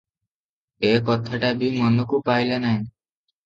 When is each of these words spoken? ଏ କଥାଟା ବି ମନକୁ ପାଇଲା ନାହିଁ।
ଏ 0.89 0.91
କଥାଟା 1.11 1.53
ବି 1.61 1.71
ମନକୁ 1.77 2.23
ପାଇଲା 2.33 2.61
ନାହିଁ। 2.69 2.85